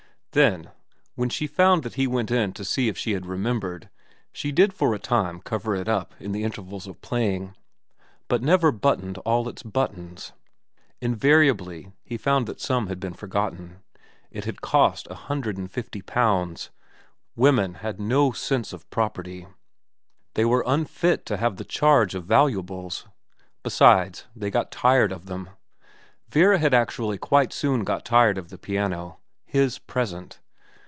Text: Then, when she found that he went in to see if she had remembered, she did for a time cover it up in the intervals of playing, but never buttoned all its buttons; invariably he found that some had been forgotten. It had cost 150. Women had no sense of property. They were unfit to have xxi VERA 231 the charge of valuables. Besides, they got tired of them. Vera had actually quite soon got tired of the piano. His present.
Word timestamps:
Then, 0.33 0.69
when 1.15 1.27
she 1.27 1.45
found 1.45 1.83
that 1.83 1.95
he 1.95 2.07
went 2.07 2.31
in 2.31 2.53
to 2.53 2.63
see 2.63 2.87
if 2.87 2.97
she 2.97 3.11
had 3.11 3.25
remembered, 3.25 3.89
she 4.31 4.53
did 4.53 4.71
for 4.73 4.93
a 4.93 4.97
time 4.97 5.41
cover 5.41 5.75
it 5.75 5.89
up 5.89 6.15
in 6.21 6.31
the 6.31 6.45
intervals 6.45 6.87
of 6.87 7.01
playing, 7.01 7.53
but 8.29 8.41
never 8.41 8.71
buttoned 8.71 9.17
all 9.25 9.49
its 9.49 9.61
buttons; 9.61 10.31
invariably 11.01 11.91
he 12.01 12.15
found 12.15 12.47
that 12.47 12.61
some 12.61 12.87
had 12.87 12.97
been 12.97 13.13
forgotten. 13.13 13.81
It 14.31 14.45
had 14.45 14.61
cost 14.61 15.09
150. 15.09 16.03
Women 17.35 17.73
had 17.73 17.99
no 17.99 18.31
sense 18.31 18.71
of 18.71 18.89
property. 18.89 19.47
They 20.35 20.45
were 20.45 20.63
unfit 20.65 21.25
to 21.25 21.35
have 21.35 21.55
xxi 21.55 21.65
VERA 21.65 21.67
231 21.67 21.67
the 21.67 21.73
charge 21.73 22.15
of 22.15 22.25
valuables. 22.25 23.05
Besides, 23.63 24.27
they 24.33 24.49
got 24.49 24.71
tired 24.71 25.11
of 25.11 25.25
them. 25.25 25.49
Vera 26.29 26.57
had 26.57 26.73
actually 26.73 27.17
quite 27.17 27.51
soon 27.51 27.83
got 27.83 28.05
tired 28.05 28.37
of 28.37 28.47
the 28.47 28.57
piano. 28.57 29.17
His 29.53 29.79
present. 29.79 30.39